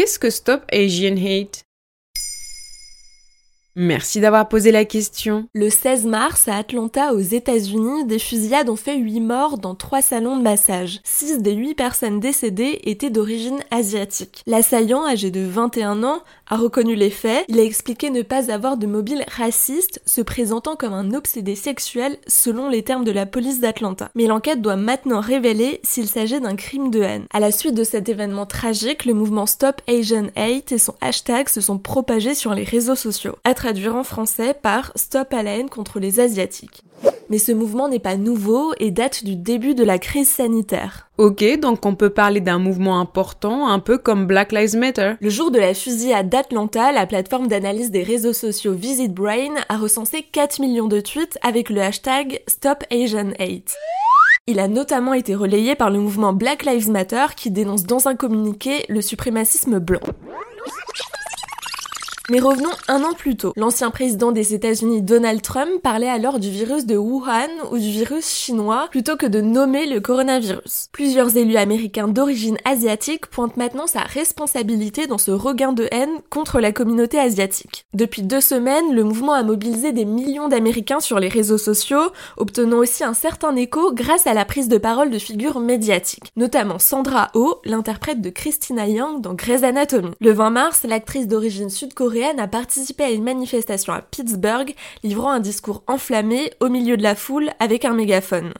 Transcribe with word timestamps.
Qu'est-ce 0.00 0.18
que 0.18 0.30
Stop 0.30 0.64
Asian 0.72 1.18
Hate? 1.18 1.66
Merci 3.76 4.18
d'avoir 4.18 4.48
posé 4.48 4.72
la 4.72 4.84
question. 4.84 5.46
Le 5.54 5.70
16 5.70 6.06
mars, 6.06 6.48
à 6.48 6.56
Atlanta, 6.56 7.14
aux 7.14 7.20
États-Unis, 7.20 8.04
des 8.04 8.18
fusillades 8.18 8.68
ont 8.68 8.74
fait 8.74 8.96
8 8.96 9.20
morts 9.20 9.58
dans 9.58 9.76
3 9.76 10.02
salons 10.02 10.36
de 10.36 10.42
massage. 10.42 10.98
6 11.04 11.38
des 11.38 11.52
8 11.52 11.76
personnes 11.76 12.18
décédées 12.18 12.80
étaient 12.82 13.10
d'origine 13.10 13.60
asiatique. 13.70 14.42
L'assaillant, 14.48 15.06
âgé 15.06 15.30
de 15.30 15.42
21 15.42 16.02
ans, 16.02 16.20
a 16.48 16.56
reconnu 16.56 16.96
les 16.96 17.10
faits. 17.10 17.44
Il 17.46 17.60
a 17.60 17.62
expliqué 17.62 18.10
ne 18.10 18.22
pas 18.22 18.50
avoir 18.50 18.76
de 18.76 18.86
mobile 18.86 19.24
raciste, 19.30 20.02
se 20.04 20.20
présentant 20.20 20.74
comme 20.74 20.92
un 20.92 21.14
obsédé 21.14 21.54
sexuel 21.54 22.16
selon 22.26 22.68
les 22.68 22.82
termes 22.82 23.04
de 23.04 23.12
la 23.12 23.24
police 23.24 23.60
d'Atlanta. 23.60 24.10
Mais 24.16 24.26
l'enquête 24.26 24.62
doit 24.62 24.74
maintenant 24.74 25.20
révéler 25.20 25.80
s'il 25.84 26.08
s'agit 26.08 26.40
d'un 26.40 26.56
crime 26.56 26.90
de 26.90 27.02
haine. 27.02 27.26
À 27.32 27.38
la 27.38 27.52
suite 27.52 27.76
de 27.76 27.84
cet 27.84 28.08
événement 28.08 28.46
tragique, 28.46 29.04
le 29.04 29.14
mouvement 29.14 29.46
Stop 29.46 29.80
Asian 29.86 30.26
Hate 30.34 30.72
et 30.72 30.78
son 30.78 30.96
hashtag 31.00 31.48
se 31.48 31.60
sont 31.60 31.78
propagés 31.78 32.34
sur 32.34 32.52
les 32.52 32.64
réseaux 32.64 32.96
sociaux 32.96 33.36
traduire 33.60 33.94
en 33.94 34.04
français 34.04 34.54
par 34.54 34.90
Stop 34.96 35.34
à 35.34 35.42
la 35.42 35.58
haine 35.58 35.68
contre 35.68 36.00
les 36.00 36.18
Asiatiques. 36.18 36.82
Mais 37.28 37.36
ce 37.36 37.52
mouvement 37.52 37.90
n'est 37.90 37.98
pas 37.98 38.16
nouveau 38.16 38.72
et 38.80 38.90
date 38.90 39.22
du 39.22 39.36
début 39.36 39.74
de 39.74 39.84
la 39.84 39.98
crise 39.98 40.30
sanitaire. 40.30 41.10
Ok, 41.18 41.44
donc 41.60 41.84
on 41.84 41.94
peut 41.94 42.08
parler 42.08 42.40
d'un 42.40 42.58
mouvement 42.58 43.00
important, 43.00 43.68
un 43.68 43.78
peu 43.78 43.98
comme 43.98 44.26
Black 44.26 44.52
Lives 44.52 44.78
Matter. 44.78 45.12
Le 45.20 45.28
jour 45.28 45.50
de 45.50 45.58
la 45.58 45.74
fusillade 45.74 46.30
d'Atlanta, 46.30 46.90
la 46.90 47.06
plateforme 47.06 47.48
d'analyse 47.48 47.90
des 47.90 48.02
réseaux 48.02 48.32
sociaux 48.32 48.72
Visit 48.72 49.12
Brain 49.12 49.52
a 49.68 49.76
recensé 49.76 50.22
4 50.22 50.58
millions 50.60 50.88
de 50.88 51.00
tweets 51.00 51.36
avec 51.42 51.68
le 51.68 51.82
hashtag 51.82 52.40
Stop 52.48 52.84
Asian 52.90 53.32
Hate. 53.38 53.76
Il 54.46 54.58
a 54.58 54.68
notamment 54.68 55.12
été 55.12 55.34
relayé 55.34 55.74
par 55.74 55.90
le 55.90 55.98
mouvement 55.98 56.32
Black 56.32 56.64
Lives 56.64 56.90
Matter 56.90 57.26
qui 57.36 57.50
dénonce 57.50 57.84
dans 57.84 58.08
un 58.08 58.16
communiqué 58.16 58.86
le 58.88 59.02
suprémacisme 59.02 59.80
blanc. 59.80 60.00
Mais 62.30 62.38
revenons 62.38 62.70
un 62.86 63.02
an 63.02 63.12
plus 63.12 63.36
tôt. 63.36 63.52
L'ancien 63.56 63.90
président 63.90 64.30
des 64.30 64.54
États-Unis 64.54 65.02
Donald 65.02 65.42
Trump 65.42 65.82
parlait 65.82 66.08
alors 66.08 66.38
du 66.38 66.48
virus 66.48 66.86
de 66.86 66.96
Wuhan 66.96 67.48
ou 67.72 67.76
du 67.76 67.90
virus 67.90 68.30
chinois 68.32 68.86
plutôt 68.92 69.16
que 69.16 69.26
de 69.26 69.40
nommer 69.40 69.86
le 69.86 69.98
coronavirus. 69.98 70.90
Plusieurs 70.92 71.36
élus 71.36 71.56
américains 71.56 72.06
d'origine 72.06 72.56
asiatique 72.64 73.26
pointent 73.26 73.56
maintenant 73.56 73.88
sa 73.88 74.02
responsabilité 74.02 75.08
dans 75.08 75.18
ce 75.18 75.32
regain 75.32 75.72
de 75.72 75.88
haine 75.90 76.20
contre 76.30 76.60
la 76.60 76.70
communauté 76.70 77.18
asiatique. 77.18 77.84
Depuis 77.94 78.22
deux 78.22 78.40
semaines, 78.40 78.94
le 78.94 79.02
mouvement 79.02 79.32
a 79.32 79.42
mobilisé 79.42 79.90
des 79.90 80.04
millions 80.04 80.46
d'Américains 80.46 81.00
sur 81.00 81.18
les 81.18 81.26
réseaux 81.26 81.58
sociaux, 81.58 82.12
obtenant 82.36 82.78
aussi 82.78 83.02
un 83.02 83.14
certain 83.14 83.56
écho 83.56 83.92
grâce 83.92 84.28
à 84.28 84.34
la 84.34 84.44
prise 84.44 84.68
de 84.68 84.78
parole 84.78 85.10
de 85.10 85.18
figures 85.18 85.58
médiatiques, 85.58 86.30
notamment 86.36 86.78
Sandra 86.78 87.32
Oh, 87.34 87.56
l'interprète 87.64 88.20
de 88.20 88.30
Christina 88.30 88.86
Yang 88.86 89.20
dans 89.20 89.34
Grey's 89.34 89.64
Anatomy. 89.64 90.12
Le 90.20 90.30
20 90.30 90.50
mars, 90.50 90.84
l'actrice 90.84 91.26
d'origine 91.26 91.70
sud-coréenne 91.70 92.19
a 92.24 92.46
participé 92.46 93.04
à 93.04 93.10
une 93.10 93.24
manifestation 93.24 93.92
à 93.92 94.02
Pittsburgh, 94.02 94.74
livrant 95.02 95.30
un 95.30 95.40
discours 95.40 95.82
enflammé 95.86 96.52
au 96.60 96.68
milieu 96.68 96.96
de 96.96 97.02
la 97.02 97.14
foule 97.14 97.50
avec 97.58 97.84
un 97.84 97.94
mégaphone. 97.94 98.52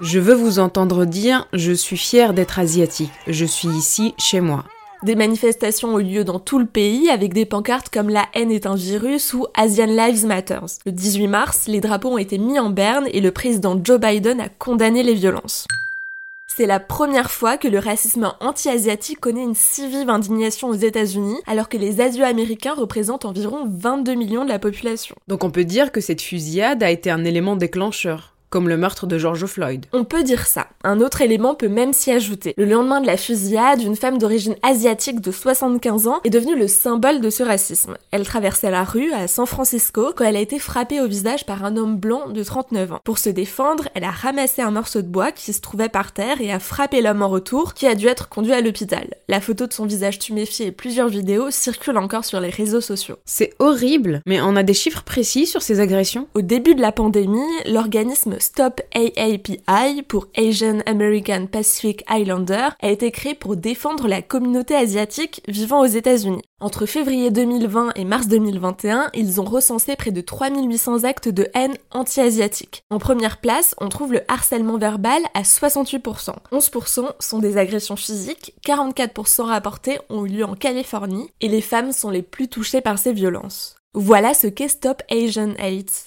Je 0.00 0.18
veux 0.18 0.34
vous 0.34 0.58
entendre 0.58 1.04
dire 1.04 1.46
Je 1.52 1.72
suis 1.72 1.96
fière 1.96 2.34
d'être 2.34 2.58
asiatique, 2.58 3.12
je 3.28 3.44
suis 3.44 3.68
ici 3.68 4.14
chez 4.18 4.40
moi. 4.40 4.64
Des 5.02 5.16
manifestations 5.16 5.94
ont 5.94 5.98
lieu 5.98 6.22
dans 6.22 6.38
tout 6.38 6.60
le 6.60 6.66
pays 6.66 7.08
avec 7.08 7.34
des 7.34 7.44
pancartes 7.44 7.88
comme 7.88 8.08
La 8.08 8.26
haine 8.34 8.52
est 8.52 8.66
un 8.66 8.76
virus 8.76 9.34
ou 9.34 9.46
Asian 9.54 9.86
Lives 9.86 10.26
Matters. 10.26 10.78
Le 10.86 10.92
18 10.92 11.26
mars, 11.26 11.66
les 11.66 11.80
drapeaux 11.80 12.10
ont 12.10 12.18
été 12.18 12.38
mis 12.38 12.58
en 12.60 12.70
berne 12.70 13.08
et 13.12 13.20
le 13.20 13.32
président 13.32 13.80
Joe 13.82 13.98
Biden 13.98 14.40
a 14.40 14.48
condamné 14.48 15.02
les 15.02 15.14
violences. 15.14 15.66
C'est 16.54 16.66
la 16.66 16.80
première 16.80 17.30
fois 17.30 17.56
que 17.56 17.66
le 17.66 17.78
racisme 17.78 18.34
anti-asiatique 18.40 19.20
connaît 19.20 19.42
une 19.42 19.54
si 19.54 19.88
vive 19.88 20.10
indignation 20.10 20.68
aux 20.68 20.74
États-Unis, 20.74 21.38
alors 21.46 21.70
que 21.70 21.78
les 21.78 22.02
Asio-Américains 22.02 22.74
représentent 22.74 23.24
environ 23.24 23.64
22 23.66 24.14
millions 24.14 24.44
de 24.44 24.50
la 24.50 24.58
population. 24.58 25.16
Donc 25.28 25.44
on 25.44 25.50
peut 25.50 25.64
dire 25.64 25.92
que 25.92 26.02
cette 26.02 26.20
fusillade 26.20 26.82
a 26.82 26.90
été 26.90 27.10
un 27.10 27.24
élément 27.24 27.56
déclencheur 27.56 28.34
comme 28.52 28.68
le 28.68 28.76
meurtre 28.76 29.06
de 29.06 29.16
George 29.16 29.46
Floyd. 29.46 29.86
On 29.94 30.04
peut 30.04 30.22
dire 30.22 30.46
ça. 30.46 30.66
Un 30.84 31.00
autre 31.00 31.22
élément 31.22 31.54
peut 31.54 31.70
même 31.70 31.94
s'y 31.94 32.10
ajouter. 32.10 32.52
Le 32.58 32.66
lendemain 32.66 33.00
de 33.00 33.06
la 33.06 33.16
fusillade, 33.16 33.80
une 33.80 33.96
femme 33.96 34.18
d'origine 34.18 34.56
asiatique 34.62 35.22
de 35.22 35.32
75 35.32 36.06
ans 36.06 36.20
est 36.24 36.30
devenue 36.30 36.58
le 36.58 36.68
symbole 36.68 37.22
de 37.22 37.30
ce 37.30 37.42
racisme. 37.42 37.96
Elle 38.10 38.26
traversait 38.26 38.70
la 38.70 38.84
rue 38.84 39.10
à 39.14 39.26
San 39.26 39.46
Francisco 39.46 40.12
quand 40.14 40.26
elle 40.26 40.36
a 40.36 40.40
été 40.40 40.58
frappée 40.58 41.00
au 41.00 41.08
visage 41.08 41.46
par 41.46 41.64
un 41.64 41.78
homme 41.78 41.96
blanc 41.96 42.28
de 42.28 42.42
39 42.44 42.92
ans. 42.92 43.00
Pour 43.04 43.16
se 43.16 43.30
défendre, 43.30 43.88
elle 43.94 44.04
a 44.04 44.10
ramassé 44.10 44.60
un 44.60 44.70
morceau 44.70 45.00
de 45.00 45.08
bois 45.08 45.32
qui 45.32 45.54
se 45.54 45.62
trouvait 45.62 45.88
par 45.88 46.12
terre 46.12 46.42
et 46.42 46.52
a 46.52 46.58
frappé 46.58 47.00
l'homme 47.00 47.22
en 47.22 47.30
retour, 47.30 47.72
qui 47.72 47.86
a 47.86 47.94
dû 47.94 48.06
être 48.06 48.28
conduit 48.28 48.52
à 48.52 48.60
l'hôpital. 48.60 49.14
La 49.28 49.40
photo 49.40 49.66
de 49.66 49.72
son 49.72 49.86
visage 49.86 50.18
tuméfié 50.18 50.66
et 50.66 50.72
plusieurs 50.72 51.08
vidéos 51.08 51.50
circulent 51.50 51.96
encore 51.96 52.26
sur 52.26 52.38
les 52.38 52.50
réseaux 52.50 52.82
sociaux. 52.82 53.16
C'est 53.24 53.54
horrible, 53.60 54.20
mais 54.26 54.42
on 54.42 54.56
a 54.56 54.62
des 54.62 54.74
chiffres 54.74 55.04
précis 55.04 55.46
sur 55.46 55.62
ces 55.62 55.80
agressions? 55.80 56.28
Au 56.34 56.42
début 56.42 56.74
de 56.74 56.82
la 56.82 56.92
pandémie, 56.92 57.40
l'organisme 57.64 58.36
Stop 58.42 58.80
AAPI 58.92 60.02
pour 60.02 60.26
Asian 60.36 60.80
American 60.86 61.46
Pacific 61.46 62.04
Islander 62.10 62.70
a 62.80 62.90
été 62.90 63.12
créé 63.12 63.36
pour 63.36 63.56
défendre 63.56 64.08
la 64.08 64.20
communauté 64.20 64.74
asiatique 64.74 65.42
vivant 65.46 65.80
aux 65.80 65.86
États-Unis. 65.86 66.42
Entre 66.58 66.84
février 66.84 67.30
2020 67.30 67.92
et 67.94 68.04
mars 68.04 68.26
2021, 68.26 69.10
ils 69.14 69.40
ont 69.40 69.44
recensé 69.44 69.94
près 69.94 70.10
de 70.10 70.20
3800 70.20 71.04
actes 71.04 71.28
de 71.28 71.48
haine 71.54 71.76
anti-asiatique. 71.92 72.82
En 72.90 72.98
première 72.98 73.40
place, 73.40 73.76
on 73.80 73.88
trouve 73.88 74.12
le 74.12 74.22
harcèlement 74.26 74.76
verbal 74.76 75.22
à 75.34 75.42
68%. 75.42 76.34
11% 76.50 77.12
sont 77.20 77.38
des 77.38 77.56
agressions 77.56 77.96
physiques, 77.96 78.54
44% 78.66 79.42
rapportés 79.42 80.00
ont 80.10 80.26
eu 80.26 80.30
lieu 80.30 80.44
en 80.44 80.56
Californie, 80.56 81.30
et 81.40 81.48
les 81.48 81.60
femmes 81.60 81.92
sont 81.92 82.10
les 82.10 82.22
plus 82.22 82.48
touchées 82.48 82.80
par 82.80 82.98
ces 82.98 83.12
violences. 83.12 83.76
Voilà 83.94 84.34
ce 84.34 84.48
qu'est 84.48 84.66
Stop 84.66 85.00
Asian 85.10 85.52
Hate. 85.60 86.06